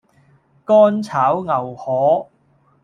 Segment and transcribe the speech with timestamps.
[0.65, 2.25] 干炒牛河